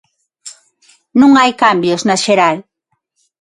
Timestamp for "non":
1.19-1.31